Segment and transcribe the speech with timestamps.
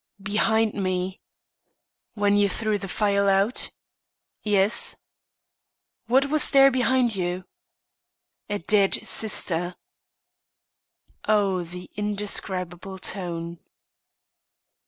[0.23, 1.21] "Behind me."
[2.15, 3.69] "When you threw the phial out?"
[4.41, 4.95] "Yes."
[6.07, 7.43] "What was there behind you?"
[8.49, 9.75] "A dead sister."
[11.27, 13.59] Oh, the indescribable tone!